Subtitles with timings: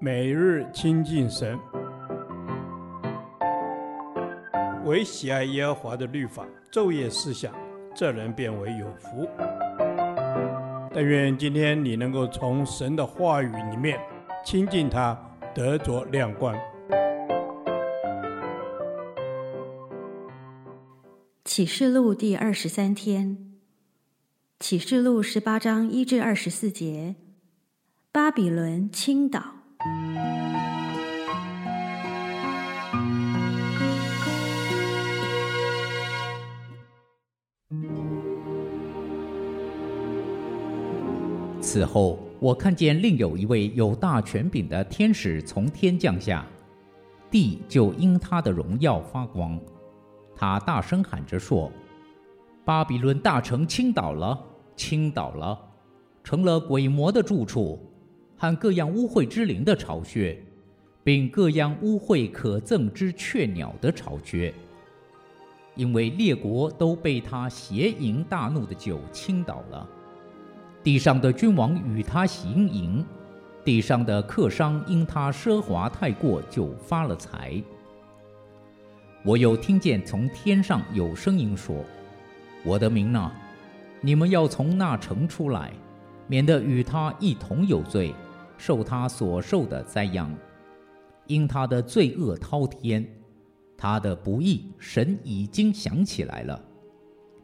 [0.00, 1.58] 每日亲近神，
[4.84, 7.54] 唯喜爱耶和华的律法，昼夜思想，
[7.94, 9.28] 这人便为有福。
[10.92, 13.98] 但愿今天你能够从神的话语里面
[14.44, 15.18] 亲近他，
[15.54, 16.54] 得着亮光。
[21.44, 23.54] 启示录第二十三天，
[24.60, 27.14] 启示录十八章一至二十四节，
[28.12, 29.53] 巴比伦倾倒。
[41.60, 46.46] 此后，我看见另有一位有大权柄的天使从天降下，
[47.30, 49.60] 地就因他的荣耀发光。
[50.36, 51.70] 他大声喊着说
[52.64, 54.40] ：“巴比伦大城倾倒了，
[54.76, 55.58] 倾倒了，
[56.22, 57.78] 成了鬼魔的住处，
[58.36, 60.38] 和各样污秽之灵的巢穴，
[61.02, 64.52] 并各样污秽可憎之雀鸟的巢穴。
[65.76, 69.88] 因为列国都被他邪淫大怒的酒倾倒了，
[70.82, 73.04] 地上的君王与他行淫，
[73.64, 77.60] 地上的客商因他奢华太过就发了财。”
[79.26, 81.84] 我又听见从天上有声音说
[82.62, 83.32] ：“我的民哪，
[84.00, 85.72] 你们要从那城出来，
[86.28, 88.14] 免得与他一同有罪，
[88.66, 90.34] 受他所受的灾殃。
[91.26, 93.06] 因他的罪恶滔天，
[93.76, 96.58] 他的不义，神已经想起来了。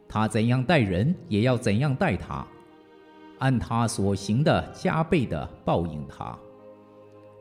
[0.07, 2.43] 他怎样待人，也要怎样待他，
[3.37, 6.35] 按他所行的加倍的报应他，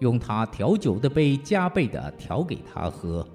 [0.00, 3.26] 用他调酒的杯加倍的调给他喝。”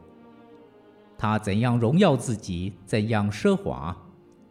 [1.18, 3.96] 他怎样荣耀自己，怎样奢华，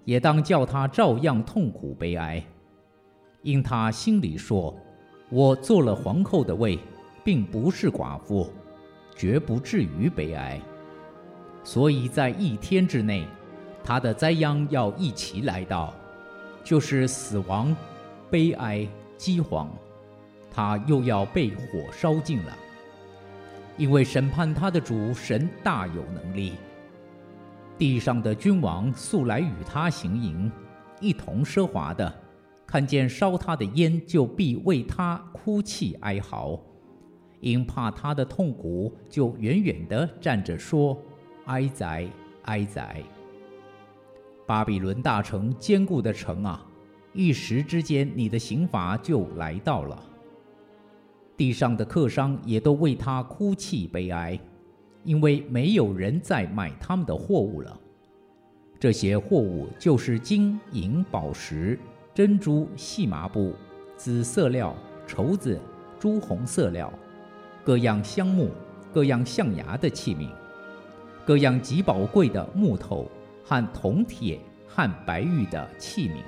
[0.05, 2.45] 也当叫他照样痛苦悲哀。
[3.43, 4.75] 因他心里说
[5.35, 6.79] ：“我做了皇后的位，
[7.25, 8.49] 并不是寡妇，
[9.17, 10.61] 绝不至于悲哀。”
[11.65, 13.27] 所以在一天之内，
[13.83, 15.93] 他的灾殃要一起来到，
[16.63, 17.75] 就是死亡、
[18.31, 18.87] 悲哀、
[19.17, 19.69] 饥荒，
[20.53, 22.57] 他又要被火烧尽了。
[23.77, 26.53] 因为审判他的主神大有能力，
[27.77, 30.53] 地上的君王素来与他行淫，
[31.01, 32.15] 一同奢华的，
[32.75, 36.61] 看见烧他的烟，就必为他哭泣哀嚎，
[37.39, 41.01] 因怕他的痛苦，就远远地站着说：
[41.45, 42.05] 哀哉，
[42.47, 43.01] 哀哉！
[44.45, 46.67] 巴比伦大城坚固的城啊，
[47.13, 50.03] 一时之间，你的刑罚就来到了。
[51.37, 54.37] 地上的客商也都为他哭泣悲哀，
[55.05, 57.81] 因为没有人再买他们的货物了。
[58.81, 61.79] 这些货物就是金银宝石、
[62.15, 63.53] 珍珠、细麻布、
[63.97, 64.73] 紫色料、
[65.05, 65.61] 绸子、
[65.99, 66.93] 朱红色料，
[67.65, 68.51] 各样香木、
[68.93, 70.29] 各样象牙的器皿，
[71.25, 73.11] 各样极宝贵的木头
[73.45, 74.39] 和铜铁
[74.69, 76.23] 和白玉的器皿，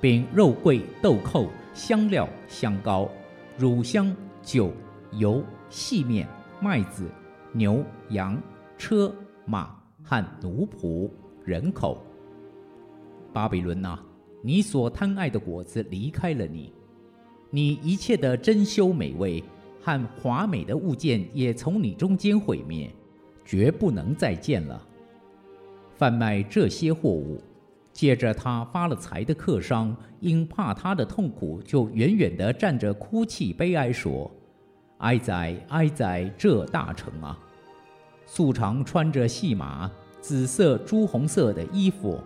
[0.00, 3.08] 并肉桂、豆蔻、香料、香膏。
[3.58, 4.72] 乳香、酒、
[5.12, 6.26] 油、细面、
[6.62, 7.10] 麦子、
[7.52, 8.40] 牛、羊、
[8.78, 9.14] 车、
[9.44, 11.10] 马和奴仆、
[11.44, 12.02] 人口。
[13.34, 13.98] 巴比伦呐，
[14.42, 16.72] 你所贪爱的果子离开了你，
[17.50, 19.42] 你一切的珍馐美味
[19.80, 22.90] 和华美的物件也从你中间毁灭，
[23.44, 24.86] 绝不能再见了。
[25.96, 27.40] 贩卖这些货物。
[27.92, 34.30] 借着他发了财的客商，因怕他的痛苦，就远远地站着哭泣悲哀，说
[34.98, 36.32] ：“哀哉，哀哉！
[36.38, 37.36] 这大城啊！
[38.26, 39.90] 素常穿着细麻、
[40.20, 42.18] 紫色、朱红色的衣服，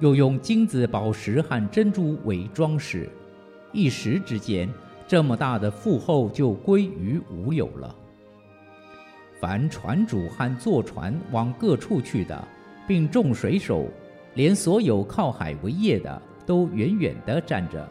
[0.00, 3.08] 又用金子、宝石和珍珠为装饰，
[3.72, 4.68] 一时之间，
[5.06, 7.94] 这么大的富厚就归于无有了。
[9.40, 12.48] 凡船主和坐船往各处去的，
[12.86, 13.86] 并众水手。”
[14.34, 17.88] 连所有靠海为业的都远远地站着，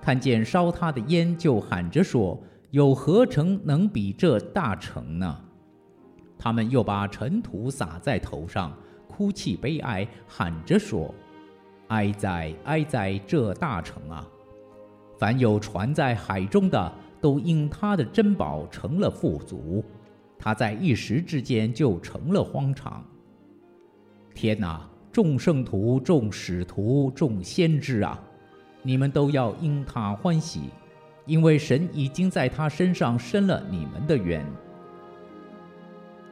[0.00, 2.36] 看见烧他的烟，就喊着说
[2.72, 5.38] ：“有何城能比这大城呢？”
[6.36, 8.76] 他们又把尘土撒在头上，
[9.22, 11.14] 哭泣悲哀，喊着说
[11.86, 13.16] ：“哀哉，哀哉！
[13.24, 14.26] 这大城啊！
[15.16, 19.84] 凡有船在海中的，都因他的珍宝成了富足，
[20.36, 23.04] 他在一时之间就成了荒场。
[24.34, 28.20] 天哪！”众圣徒、众使徒、众先知啊，
[28.82, 30.62] 你们都要因他欢喜，
[31.26, 34.44] 因为神已经在他身上伸了你们的冤。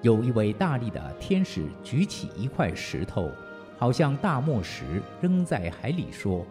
[0.02, 3.30] 有一位大力的天使举起一块石头，
[3.76, 6.46] 好像大磨石，扔在海里，说：“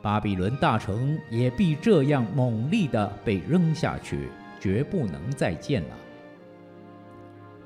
[0.00, 5.96] 巴比伦大城也必这样猛力地被扔下去，绝不能再见了。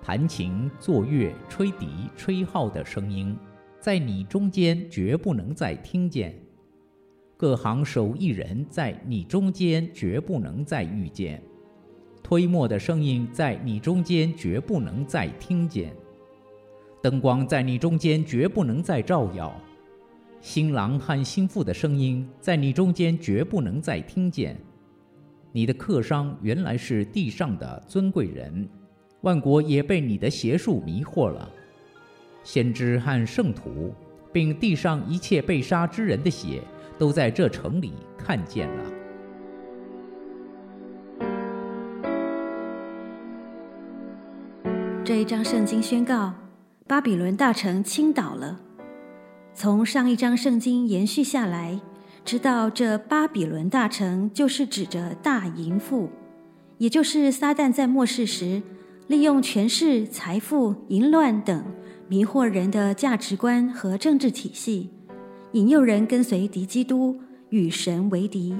[0.02, 3.36] 弹琴、作乐、吹笛、吹号的声音，
[3.78, 6.34] 在你中间绝不能再听见。
[7.36, 11.40] 各行手艺人在你中间绝不能再遇见。
[12.24, 15.94] 推磨的声音在你中间绝不能再听见。
[17.02, 19.54] 灯光在你中间绝不能再照耀。
[20.40, 24.58] 新郎和新妇的声音在你中间绝不能再听见。
[25.52, 28.66] 你的客商原来是地上的尊贵人，
[29.20, 31.50] 万国也被你的邪术迷惑了。
[32.42, 33.92] 先知和圣徒，
[34.32, 36.62] 并地上一切被杀之人的血，
[36.98, 39.03] 都在这城里看见了。
[45.04, 46.32] 这一章圣经宣告，
[46.86, 48.58] 巴比伦大城倾倒了。
[49.52, 51.78] 从上一章圣经延续下来，
[52.24, 56.08] 知道这巴比伦大城就是指着大淫妇，
[56.78, 58.62] 也就是撒旦在末世时
[59.06, 61.62] 利用权势、财富、淫乱等
[62.08, 64.88] 迷惑人的价值观和政治体系，
[65.52, 67.20] 引诱人跟随敌基督，
[67.50, 68.56] 与神为敌。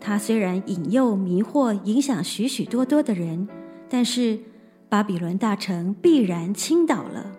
[0.00, 3.46] 他虽然引诱、迷惑、影响许许多多的人，
[3.88, 4.36] 但是
[4.90, 7.30] 巴比伦大城必然倾倒了。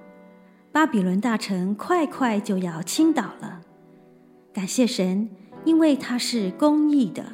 [0.71, 3.59] 巴比伦大城快快就要倾倒了，
[4.53, 5.29] 感谢神，
[5.65, 7.25] 因为他是公义的。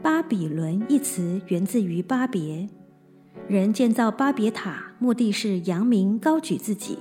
[0.00, 2.66] 巴比伦一词源自于巴别，
[3.46, 6.98] 人建造巴别塔，目的是扬名高举自己。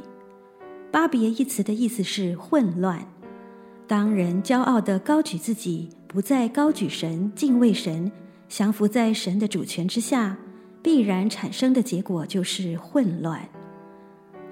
[0.91, 3.07] 巴别一词的意思是混乱。
[3.88, 8.11] 当人骄傲地高举自己，不再高举神、敬畏神，
[8.50, 10.38] 降服在神的主权之下，
[10.88, 13.50] 必然产生的结果就是混乱。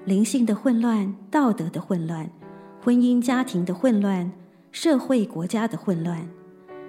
[0.04, 2.30] 灵性的混乱、道德的混乱、
[2.78, 4.30] 婚姻家庭的混乱、
[4.70, 6.28] 社会国家的混乱，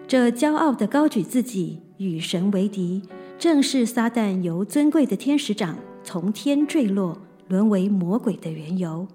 [0.06, 3.02] 这骄傲的高举自己与神为敌，
[3.40, 7.18] 正是撒旦由尊贵的天使长从天坠落，
[7.48, 9.08] 沦为魔鬼的缘由。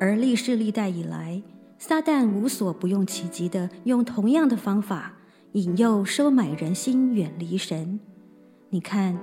[0.00, 1.40] 而历世历代以来，
[1.78, 5.14] 撒旦无所不用其极地用同样的方法
[5.52, 8.00] 引诱、收买人心，远离神。
[8.68, 9.16] 你看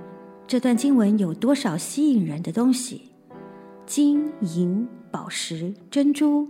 [0.46, 3.10] 这段经文有多少吸引人的东西？
[3.84, 6.48] 金银宝石珍珠，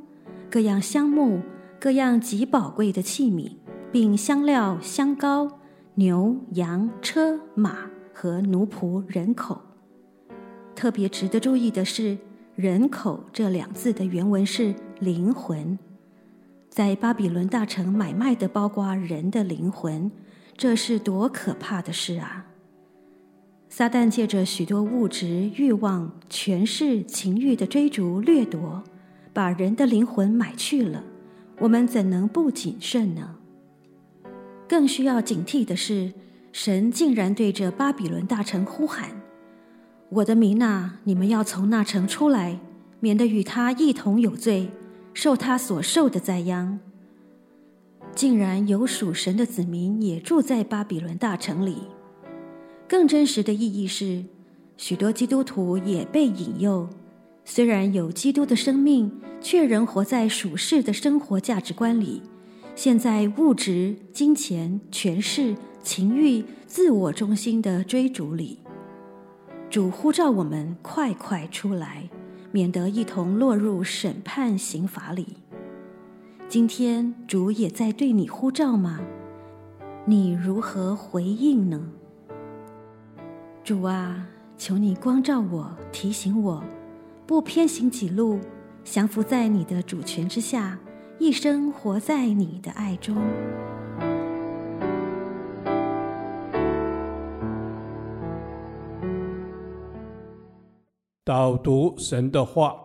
[0.49, 1.41] 各样香木，
[1.81, 3.50] 各样极宝贵的器皿，
[3.91, 5.58] 并香料香膏、
[5.94, 9.61] 牛羊车马和奴仆人口。
[10.76, 12.17] 特别值得注意的是
[12.55, 15.76] ，“人口”这两字的原文是灵魂，
[16.69, 20.11] 在巴比伦大城买卖的包括人的灵魂，
[20.56, 22.47] 这是多可怕的事啊！
[23.76, 28.85] 撒旦借着许多物质欲望、权势、情欲的追逐掠夺，
[29.32, 31.03] 把人的灵魂买去了。
[31.59, 33.35] 我们怎能不谨慎呢？
[34.69, 36.12] 更需要警惕的是，
[36.53, 39.11] 神竟然对着巴比伦大城呼喊
[40.09, 42.61] ：“我的民哪，你们要从那城出来，
[43.00, 44.71] 免得与他一同有罪，
[45.12, 46.79] 受他所受的灾殃。”
[48.15, 51.79] 竟然有属神的子民也住在巴比伦大城里。
[52.87, 54.25] 更真实的意义是，
[54.77, 56.89] 许多基督徒也被引诱，
[57.45, 59.11] 虽然有基督的生命，
[59.41, 62.23] 却仍活在属世的生活价值观里，
[62.75, 68.59] 陷在物质、金钱、权势、情欲、自我中心的追逐里。
[69.71, 72.09] 主呼召我们快快出来，
[72.53, 75.26] 免得一同落入审判刑罚里。
[76.49, 79.00] 今天主也在对你呼召吗？
[80.05, 81.88] 你如何回应呢？
[83.64, 84.28] 主啊，
[84.59, 86.62] 求你光照我，提醒我，
[87.26, 88.38] 不偏行己路，
[88.85, 90.78] 降服在你的主权之下，
[91.18, 93.16] 一生活在你的爱中。
[101.25, 102.76] 导读神的话，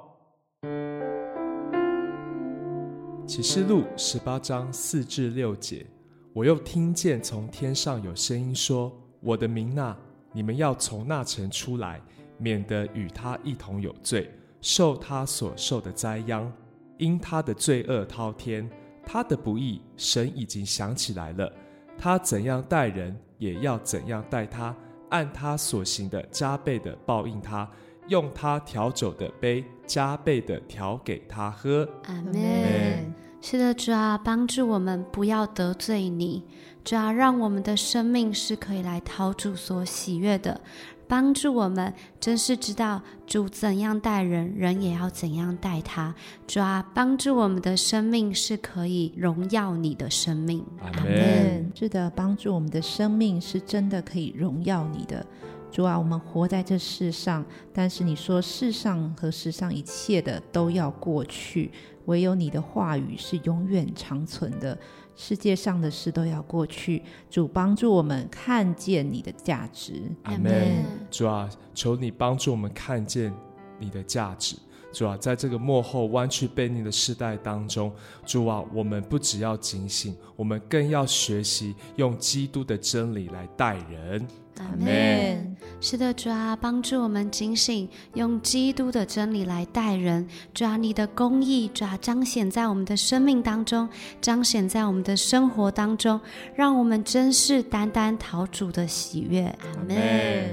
[3.27, 5.85] 启示录十八章四至六节，
[6.31, 9.93] 我又听见从天上有声音说：“我的民哪。”
[10.31, 12.01] 你们要从那城出来，
[12.37, 14.29] 免得与他一同有罪，
[14.61, 16.51] 受他所受的灾殃。
[16.97, 18.69] 因他的罪恶滔天，
[19.05, 21.51] 他的不义，神已经想起来了。
[21.97, 24.75] 他怎样待人，也要怎样待他，
[25.09, 27.69] 按他所行的加倍的报应他，
[28.09, 31.87] 用他调酒的杯加倍的调给他喝。
[32.03, 33.13] 阿门。
[33.41, 36.43] 是的，主啊，帮助我们不要得罪你。
[36.89, 40.59] 主啊，让我们的生命是可以来讨主所喜悦的，
[41.07, 46.15] 帮助我们，真是知道主怎样待人，人也要怎样待他。
[46.47, 50.65] 主啊，帮助我们的生命是可以荣耀你的生命。
[50.79, 51.71] 阿阿门。
[51.75, 55.23] 是的，帮助我们的生命是真的可以荣耀你的。
[55.71, 61.69] 主啊，我们活在这世上，但是你说世上和世上一切的都要过去，
[62.05, 64.75] 唯有你的话语是永远长存的。
[65.19, 70.01] 世界上的事都要过去，主帮助我们看见你的价值。
[70.23, 70.81] 阿门。
[71.11, 73.33] 主啊，求你帮助我们看见
[73.77, 74.55] 你的价值。
[74.93, 77.91] 主啊，在这个幕后弯曲背逆的时代当中，
[78.25, 84.25] 主啊，我们不只要警醒，我们更要学习用基督的真理来待人。
[84.59, 85.57] 阿门。
[85.81, 90.27] 是的，主啊，帮助我们警醒，用基督的真理来待人。
[90.53, 93.87] 主啊，你的公义，主啊，彰显在我们的生命当中，
[94.19, 96.19] 彰显在我们的生活当中，
[96.53, 99.43] 让我们真是单单讨主的喜悦。
[99.43, 99.97] 阿门。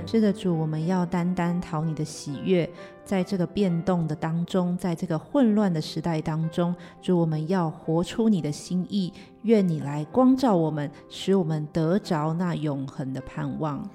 [0.07, 2.69] 是的，主，我们要单单讨你的喜悦。
[3.05, 9.13] 在这个变动的当中，在这个混乱的时代当中，主，我们要活出你的心意。
[9.47, 13.89] 愿你来光照我们，使我们得着那永恒的盼望。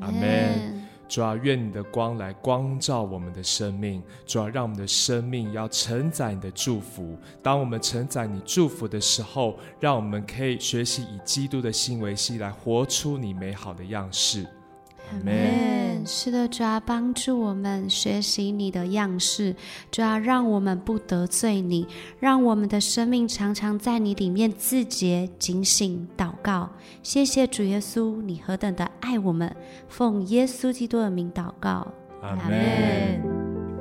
[0.00, 0.84] 阿门。
[1.08, 4.02] 主啊，愿你的光来光照我们的生命。
[4.26, 7.16] 主啊，让我们的生命要承载你的祝福。
[7.40, 14.44] 当我们承载你祝福的时候，让我们可以学习以基督的心为心，来活出你美好的样式。
[15.10, 16.06] 阿门。
[16.06, 19.56] 是的，主啊，帮助我们学习你的样式，
[19.90, 21.86] 主啊，让我们不得罪你，
[22.20, 26.70] 让我们的生命常常在你里面自洁、警醒、祷告。
[27.02, 29.54] 谢谢主耶稣，你何等的爱我们，
[29.88, 31.86] 奉耶稣基督的名祷告。
[32.22, 33.20] 阿门。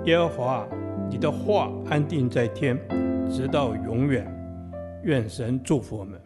[0.05, 0.67] 耶和华，
[1.09, 2.75] 你的话安定在天，
[3.29, 4.25] 直到永远。
[5.03, 6.19] 愿神祝福我们。